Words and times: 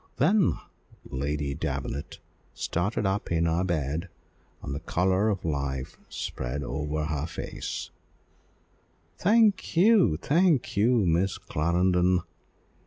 Then 0.17 0.53
Lady 1.05 1.53
Davenant 1.53 2.17
started 2.55 3.05
up 3.05 3.31
in 3.31 3.45
her 3.45 3.63
bed, 3.63 4.09
and 4.63 4.73
the 4.73 4.79
colour 4.79 5.29
of 5.29 5.45
life 5.45 5.99
spread 6.09 6.63
over 6.63 7.05
her 7.05 7.27
face 7.27 7.91
"Thank 9.19 9.77
you, 9.77 10.17
thank 10.17 10.75
you, 10.75 11.05
Miss 11.05 11.37
Clarendon! 11.37 12.21